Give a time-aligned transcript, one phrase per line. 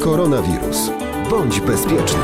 [0.00, 0.90] Koronawirus.
[1.30, 2.20] Bądź bezpieczny.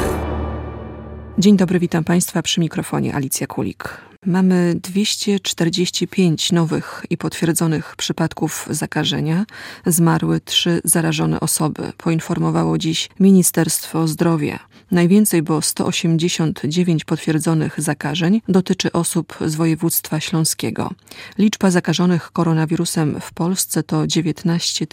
[1.39, 4.12] Dzień dobry, witam Państwa przy mikrofonie Alicja Kulik.
[4.27, 9.45] Mamy 245 nowych i potwierdzonych przypadków zakażenia.
[9.87, 14.59] Zmarły trzy zarażone osoby, poinformowało dziś Ministerstwo Zdrowia.
[14.91, 20.91] Najwięcej, bo 189 potwierdzonych zakażeń dotyczy osób z województwa śląskiego.
[21.39, 24.87] Liczba zakażonych koronawirusem w Polsce to 19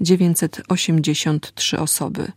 [0.00, 2.32] 983 osoby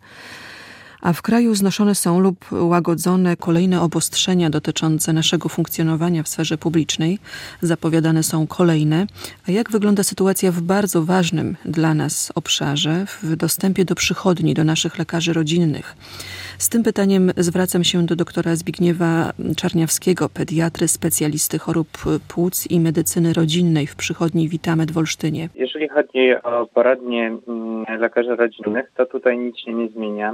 [1.03, 7.19] a w kraju znoszone są lub łagodzone kolejne obostrzenia dotyczące naszego funkcjonowania w sferze publicznej.
[7.61, 9.05] Zapowiadane są kolejne.
[9.47, 14.63] A jak wygląda sytuacja w bardzo ważnym dla nas obszarze, w dostępie do przychodni, do
[14.63, 15.95] naszych lekarzy rodzinnych?
[16.57, 21.87] Z tym pytaniem zwracam się do doktora Zbigniewa Czarniawskiego, pediatry, specjalisty chorób
[22.27, 25.49] płuc i medycyny rodzinnej w przychodni Witamet w Olsztynie.
[25.55, 30.33] Jeżeli chodzi o poradnie mm, lekarzy rodzinnych, to tutaj nic się nie zmienia.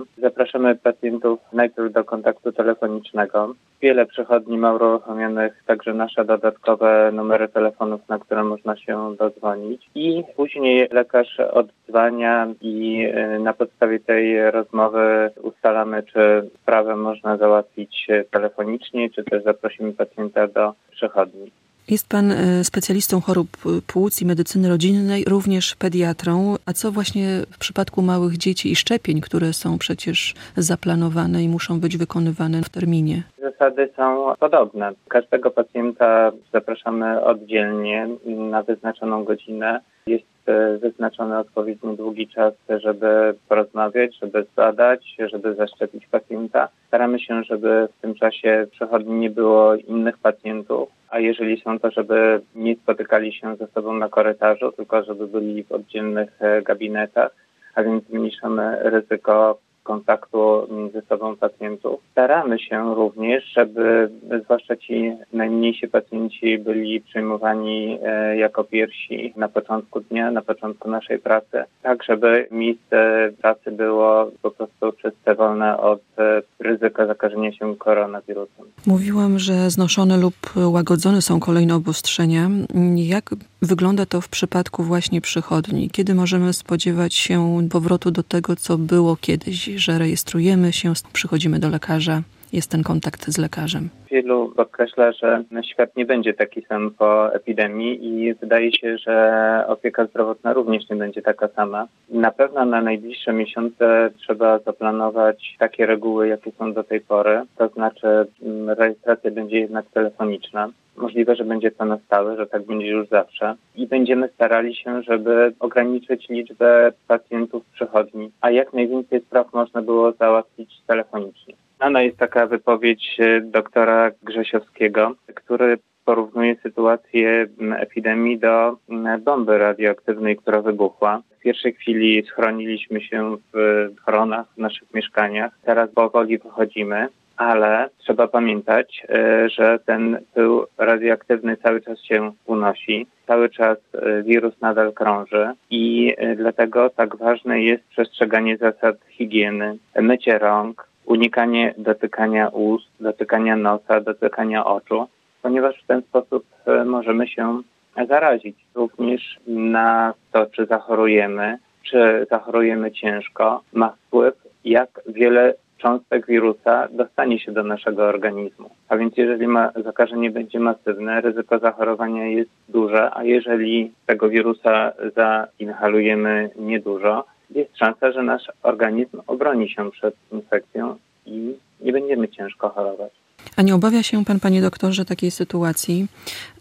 [0.60, 3.56] Zapraszamy pacjentów najpierw do kontaktu telefonicznego.
[3.82, 10.24] Wiele przychodni ma uruchomionych także nasze dodatkowe numery telefonów, na które można się dodzwonić i
[10.36, 19.10] później lekarz odzwania i y, na podstawie tej rozmowy ustalamy, czy sprawę można załatwić telefonicznie,
[19.10, 21.52] czy też zaprosimy pacjenta do przychodni.
[21.90, 26.56] Jest pan e, specjalistą chorób płuc i medycyny rodzinnej, również pediatrą.
[26.66, 31.80] A co właśnie w przypadku małych dzieci i szczepień, które są przecież zaplanowane i muszą
[31.80, 33.24] być wykonywane w terminie?
[33.60, 34.92] Zasady są podobne.
[35.08, 39.80] Każdego pacjenta zapraszamy oddzielnie na wyznaczoną godzinę.
[40.08, 46.70] Jest e, wyznaczony odpowiednio długi czas, żeby porozmawiać, żeby zadać, żeby zaszczepić pacjenta.
[46.88, 51.92] Staramy się, żeby w tym czasie przechodni nie było innych pacjentów a jeżeli są to,
[51.92, 57.32] żeby nie spotykali się ze sobą na korytarzu, tylko żeby byli w oddzielnych e, gabinetach,
[57.76, 59.60] a więc zmniejszamy ryzyko
[59.90, 62.02] kontaktu ze sobą pacjentów.
[62.12, 64.10] Staramy się również, żeby
[64.44, 71.20] zwłaszcza ci najmniejsi pacjenci byli przyjmowani e, jako pierwsi na początku dnia, na początku naszej
[71.20, 77.76] pracy, tak żeby miejsce pracy było po prostu czyste, wolne od e, ryzyka zakażenia się
[77.76, 78.66] koronawirusem.
[78.86, 82.50] Mówiłam, że znoszone lub łagodzone są kolejne obostrzenia.
[82.96, 83.30] Jak
[83.62, 85.90] wygląda to w przypadku właśnie przychodni?
[85.90, 91.70] Kiedy możemy spodziewać się powrotu do tego, co było kiedyś, że rejestrujemy się, przychodzimy do
[91.70, 92.22] lekarza?
[92.54, 93.90] Jest ten kontakt z lekarzem?
[94.12, 100.06] Wielu podkreśla, że świat nie będzie taki sam po epidemii i wydaje się, że opieka
[100.06, 101.88] zdrowotna również nie będzie taka sama.
[102.10, 107.68] Na pewno na najbliższe miesiące trzeba zaplanować takie reguły, jakie są do tej pory, to
[107.68, 108.08] znaczy
[108.42, 110.70] mm, rejestracja będzie jednak telefoniczna.
[110.98, 113.56] Możliwe, że będzie to na stałe, że tak będzie już zawsze.
[113.76, 120.12] I będziemy starali się, żeby ograniczyć liczbę pacjentów przychodni, a jak najwięcej spraw można było
[120.12, 121.54] załatwić telefonicznie.
[121.80, 127.48] Znana jest taka wypowiedź e, doktora Grzesiowskiego, który porównuje sytuację
[127.78, 128.78] epidemii do
[129.26, 131.22] bomby radioaktywnej, która wybuchła.
[131.40, 135.52] W pierwszej chwili schroniliśmy się w schronach w naszych mieszkaniach.
[135.64, 137.08] Teraz powoli wychodzimy,
[137.38, 143.08] ale trzeba pamiętać, e, że ten pył radioaktywny cały czas się unosi.
[143.28, 150.40] Cały czas e, wirus nadal krąży i dlatego tak ważne jest przestrzeganie zasad higieny, mycie
[150.40, 155.08] rąk, unikanie dotykania ust, dotykania nosa, dotykania oczu,
[155.42, 157.62] ponieważ w ten sposób e, możemy się
[158.10, 158.58] zarazić.
[158.76, 167.40] Również na to, czy zachorujemy, czy zachorujemy ciężko, ma wpływ, jak wiele cząstek wirusa dostanie
[167.40, 168.70] się do naszego organizmu.
[168.90, 174.92] A więc jeżeli ma, zakażenie będzie masywne, ryzyko zachorowania jest duże, a jeżeli tego wirusa
[175.16, 180.96] zainhalujemy niedużo, jest szansa, że nasz organizm obroni się przed infekcją
[181.26, 183.12] i nie będziemy ciężko chorować.
[183.56, 186.08] A nie obawia się pan, panie doktorze, takiej sytuacji,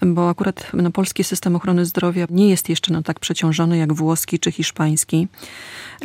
[0.03, 4.39] bo akurat no, polski system ochrony zdrowia nie jest jeszcze no, tak przeciążony jak włoski
[4.39, 5.29] czy hiszpański,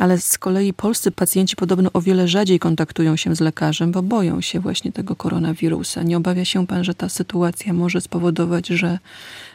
[0.00, 4.40] ale z kolei polscy pacjenci podobno o wiele rzadziej kontaktują się z lekarzem, bo boją
[4.40, 6.02] się właśnie tego koronawirusa.
[6.02, 8.98] Nie obawia się pan, że ta sytuacja może spowodować, że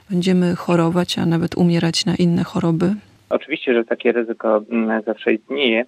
[0.09, 2.95] będziemy chorować, a nawet umierać na inne choroby?
[3.29, 5.85] Oczywiście, że takie ryzyko mm, zawsze istnieje,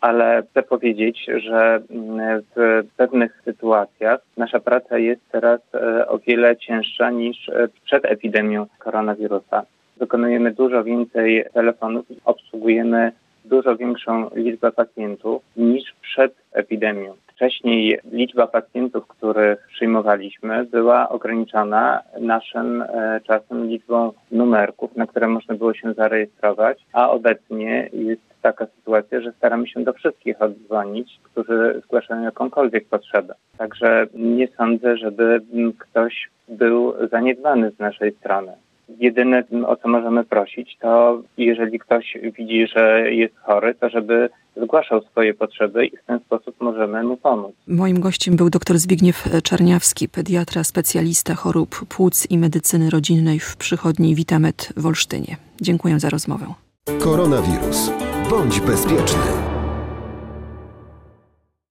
[0.00, 6.56] ale chcę powiedzieć, że mm, w pewnych sytuacjach nasza praca jest teraz e, o wiele
[6.56, 9.62] cięższa niż e, przed epidemią koronawirusa.
[9.96, 13.12] Wykonujemy dużo więcej telefonów obsługujemy
[13.44, 17.14] dużo większą liczbę pacjentów niż przed epidemią.
[17.34, 25.54] Wcześniej liczba pacjentów, których przyjmowaliśmy, była ograniczona naszym e, czasem liczbą numerków, na które można
[25.54, 31.82] było się zarejestrować, a obecnie jest taka sytuacja, że staramy się do wszystkich oddzwonić, którzy
[31.84, 33.34] zgłaszają jakąkolwiek potrzebę.
[33.58, 35.40] Także nie sądzę, żeby
[35.78, 38.52] ktoś był zaniedbany z naszej strony.
[38.88, 45.00] Jedyne, o co możemy prosić, to jeżeli ktoś widzi, że jest chory, to żeby zgłaszał
[45.02, 47.52] swoje potrzeby i w ten sposób możemy mu pomóc.
[47.66, 54.14] Moim gościem był dr Zbigniew Czerniawski, pediatra, specjalista chorób płuc i medycyny rodzinnej w przychodni
[54.14, 55.36] Witamet w Olsztynie.
[55.60, 56.46] Dziękuję za rozmowę.
[57.00, 57.92] Koronawirus.
[58.30, 59.53] Bądź bezpieczny.